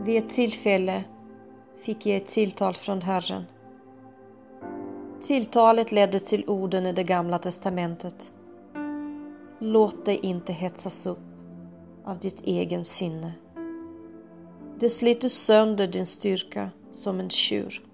Vid 0.00 0.24
ett 0.24 0.30
tillfälle 0.30 1.04
fick 1.76 2.06
jag 2.06 2.16
ett 2.16 2.26
tilltal 2.26 2.74
från 2.74 3.02
Herren. 3.02 3.44
Tilltalet 5.22 5.92
ledde 5.92 6.20
till 6.20 6.44
orden 6.46 6.86
i 6.86 6.92
det 6.92 7.04
gamla 7.04 7.38
testamentet. 7.38 8.32
Låt 9.58 10.04
dig 10.04 10.18
inte 10.22 10.52
hetsas 10.52 11.06
upp 11.06 11.18
av 12.04 12.18
ditt 12.18 12.40
egen 12.44 12.84
sinne. 12.84 13.32
Det 14.78 14.88
sliter 14.88 15.28
sönder 15.28 15.86
din 15.86 16.06
styrka 16.06 16.70
som 16.92 17.20
en 17.20 17.30
tjur. 17.30 17.84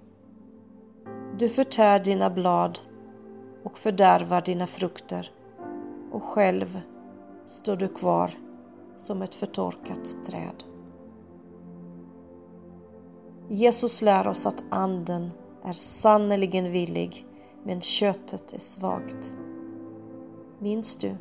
Du 1.39 1.48
förtär 1.48 1.98
dina 1.98 2.31
blad 2.31 2.79
och 3.62 3.79
fördärvar 3.79 4.41
dina 4.41 4.67
frukter 4.67 5.31
och 6.12 6.23
själv 6.23 6.81
står 7.47 7.77
du 7.77 7.89
kvar 7.89 8.31
som 8.97 9.23
ett 9.23 9.34
förtorkat 9.34 10.25
träd. 10.27 10.73
Jesus 13.48 14.03
lär 14.03 14.28
oss 14.28 14.47
att 14.47 14.64
anden 14.70 15.31
är 15.64 15.73
sannerligen 15.73 16.73
villig 16.73 17.27
men 17.64 17.81
köttet 17.81 18.53
är 18.53 18.59
svagt. 18.59 19.33
Minns 20.59 20.97
du 20.97 21.17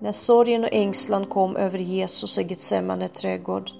när 0.00 0.12
sorgen 0.12 0.64
och 0.64 0.72
ängslan 0.72 1.26
kom 1.26 1.56
över 1.56 1.78
Jesus 1.78 2.38
i 2.38 2.42
Getsemane 2.42 3.08
trädgård 3.08 3.70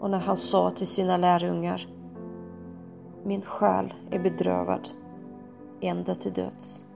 och 0.00 0.10
när 0.10 0.18
han 0.18 0.36
sa 0.36 0.70
till 0.70 0.86
sina 0.86 1.16
lärjungar 1.16 1.88
Min 3.24 3.42
själ 3.42 3.94
är 4.10 4.18
bedrövad 4.18 4.88
ända 5.80 6.14
till 6.14 6.32
döds. 6.32 6.86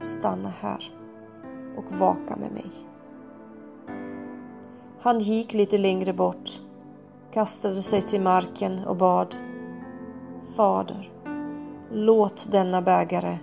Stanna 0.00 0.48
här 0.48 0.92
och 1.76 1.98
vaka 1.98 2.36
med 2.36 2.52
mig. 2.52 2.70
Han 5.00 5.18
gick 5.18 5.54
lite 5.54 5.78
längre 5.78 6.12
bort, 6.12 6.62
kastade 7.36 7.74
sig 7.74 8.02
till 8.02 8.20
marken 8.20 8.84
och 8.84 8.96
bad 8.96 9.36
Fader, 10.54 11.12
låt 11.92 12.52
denna 12.52 12.82
bägare 12.82 13.38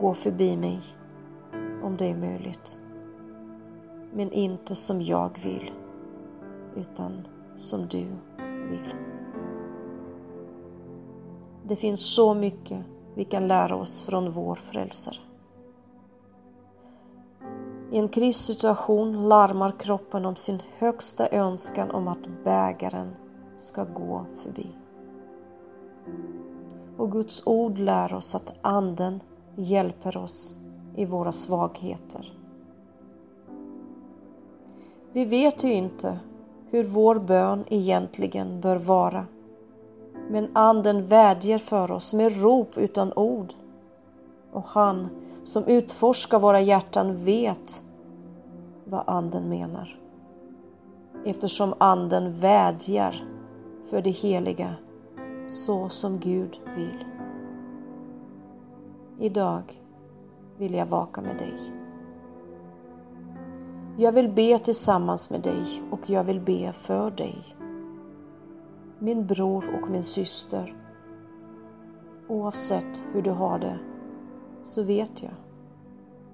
gå 0.00 0.14
förbi 0.14 0.56
mig 0.56 0.80
om 1.82 1.96
det 1.96 2.10
är 2.10 2.16
möjligt. 2.16 2.78
Men 4.12 4.32
inte 4.32 4.74
som 4.74 5.02
jag 5.02 5.38
vill, 5.44 5.72
utan 6.76 7.28
som 7.56 7.86
du 7.86 8.06
vill. 8.70 8.94
Det 11.64 11.76
finns 11.76 12.14
så 12.14 12.34
mycket 12.34 12.84
vi 13.14 13.24
kan 13.24 13.48
lära 13.48 13.76
oss 13.76 14.02
från 14.02 14.30
vår 14.30 14.54
frälsare. 14.54 15.18
I 17.92 17.98
en 17.98 18.08
krissituation 18.08 19.28
larmar 19.28 19.74
kroppen 19.78 20.24
om 20.24 20.36
sin 20.36 20.60
högsta 20.78 21.28
önskan 21.28 21.90
om 21.90 22.08
att 22.08 22.44
bägaren 22.44 23.16
ska 23.56 23.84
gå 23.84 24.26
förbi. 24.42 24.66
Och 26.96 27.12
Guds 27.12 27.46
ord 27.46 27.78
lär 27.78 28.14
oss 28.14 28.34
att 28.34 28.54
Anden 28.62 29.22
hjälper 29.56 30.16
oss 30.16 30.56
i 30.96 31.04
våra 31.04 31.32
svagheter. 31.32 32.32
Vi 35.12 35.24
vet 35.24 35.64
ju 35.64 35.72
inte 35.72 36.18
hur 36.70 36.84
vår 36.84 37.14
bön 37.14 37.64
egentligen 37.68 38.60
bör 38.60 38.76
vara. 38.76 39.26
Men 40.30 40.48
Anden 40.52 41.06
vädjar 41.06 41.58
för 41.58 41.92
oss 41.92 42.14
med 42.14 42.42
rop 42.42 42.78
utan 42.78 43.12
ord. 43.12 43.54
Och 44.52 44.64
han 44.64 45.08
som 45.42 45.64
utforskar 45.64 46.38
våra 46.38 46.60
hjärtan 46.60 47.16
vet 47.16 47.84
vad 48.84 49.04
Anden 49.06 49.48
menar. 49.48 49.98
Eftersom 51.24 51.74
Anden 51.78 52.32
vädjar 52.32 53.33
för 53.84 54.02
det 54.02 54.10
heliga 54.10 54.74
så 55.48 55.88
som 55.88 56.18
Gud 56.18 56.60
vill. 56.76 57.04
Idag 59.18 59.62
vill 60.58 60.74
jag 60.74 60.86
vaka 60.86 61.20
med 61.20 61.38
dig. 61.38 61.56
Jag 63.96 64.12
vill 64.12 64.28
be 64.28 64.58
tillsammans 64.58 65.30
med 65.30 65.40
dig 65.40 65.82
och 65.90 66.10
jag 66.10 66.24
vill 66.24 66.40
be 66.40 66.72
för 66.72 67.10
dig. 67.10 67.56
Min 68.98 69.26
bror 69.26 69.64
och 69.82 69.90
min 69.90 70.04
syster. 70.04 70.76
Oavsett 72.28 73.04
hur 73.12 73.22
du 73.22 73.30
har 73.30 73.58
det 73.58 73.78
så 74.62 74.82
vet 74.82 75.22
jag 75.22 75.32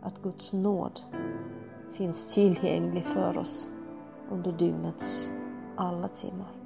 att 0.03 0.23
Guds 0.23 0.53
nåd 0.53 1.01
finns 1.93 2.35
tillgänglig 2.35 3.05
för 3.05 3.39
oss 3.39 3.73
under 4.31 4.53
dygnets 4.53 5.31
alla 5.77 6.09
timmar. 6.09 6.60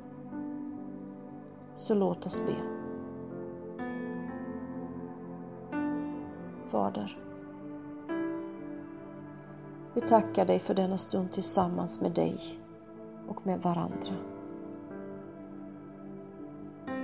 Så 1.75 1.95
låt 1.95 2.27
oss 2.27 2.43
be. 2.47 2.55
Fader, 6.69 7.19
vi 9.95 10.01
tackar 10.01 10.47
dig 10.47 10.59
för 10.59 10.75
denna 10.75 10.99
stund 10.99 11.33
tillsammans 11.33 12.03
med 12.03 12.13
dig 12.13 12.39
och 13.29 13.47
med 13.47 13.63
varandra. 13.63 14.15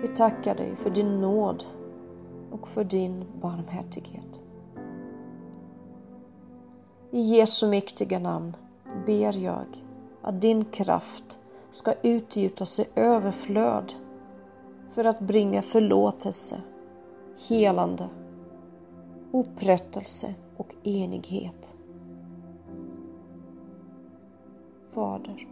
Vi 0.02 0.08
tackar 0.08 0.54
dig 0.54 0.76
för 0.76 0.90
din 0.90 1.20
nåd 1.20 1.64
och 2.50 2.68
för 2.68 2.84
din 2.84 3.24
barmhärtighet. 3.40 4.42
I 7.10 7.20
Jesu 7.20 7.68
mäktiga 7.68 8.18
namn 8.18 8.56
ber 9.06 9.38
jag 9.38 9.84
att 10.22 10.40
din 10.40 10.64
kraft 10.64 11.38
ska 11.70 11.92
utgjutas 12.02 12.80
i 12.80 12.86
överflöd 12.94 13.94
för 14.90 15.04
att 15.04 15.20
bringa 15.20 15.62
förlåtelse, 15.62 16.62
helande, 17.48 18.08
upprättelse 19.32 20.34
och 20.56 20.74
enighet. 20.82 21.76
Fader, 24.90 25.48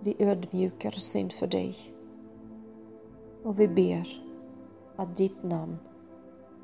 vi 0.00 0.16
ödmjukar 0.18 0.96
oss 0.96 1.16
inför 1.16 1.46
dig 1.46 1.76
och 3.44 3.60
vi 3.60 3.68
ber 3.68 4.22
att 4.96 5.16
ditt 5.16 5.42
namn 5.42 5.78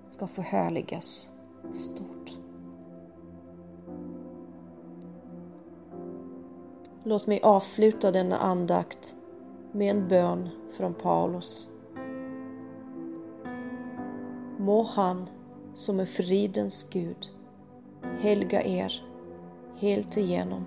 ska 0.09 0.27
förhärligas 0.27 1.33
stort. 1.71 2.39
Låt 7.03 7.26
mig 7.26 7.41
avsluta 7.43 8.11
denna 8.11 8.38
andakt 8.38 9.17
med 9.75 9.91
en 9.91 10.09
bön 10.09 10.49
från 10.73 10.94
Paulus. 10.94 11.69
Må 14.59 14.82
han 14.82 15.29
som 15.75 16.00
är 16.00 16.05
fridens 16.05 16.91
Gud 16.91 17.31
helga 18.21 18.62
er 18.62 19.05
helt 19.76 20.17
igenom 20.17 20.65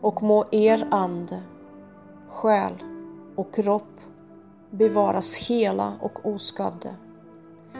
och 0.00 0.22
må 0.22 0.44
er 0.52 0.88
ande, 0.90 1.42
själ 2.28 2.72
och 3.36 3.54
kropp 3.54 4.00
bevaras 4.70 5.36
hela 5.36 5.92
och 6.00 6.26
oskadda 6.26 6.94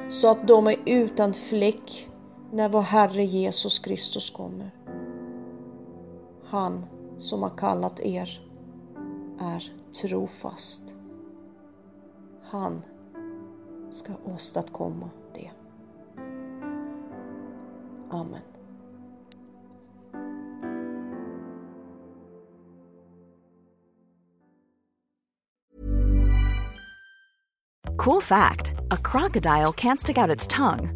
så 0.08 0.30
att 0.30 0.48
de 0.48 0.66
är 0.66 0.76
utan 0.86 1.34
fläck 1.34 2.08
när 2.52 2.68
vår 2.68 2.80
Herre 2.80 3.24
Jesus 3.24 3.78
Kristus 3.78 4.30
kommer. 4.30 4.70
Han 6.44 6.86
som 7.18 7.42
har 7.42 7.56
kallat 7.56 8.00
er 8.00 8.40
är 9.40 9.72
trofast. 10.02 10.96
Han 12.42 12.82
ska 13.90 14.12
åstadkomma 14.24 15.10
det. 15.34 15.50
Amen. 18.10 18.42
Cool 27.96 28.20
fact, 28.20 28.74
a 28.90 28.96
crocodile 28.96 29.72
can't 29.72 29.98
stick 29.98 30.18
out 30.18 30.30
its 30.30 30.46
tongue. 30.46 30.95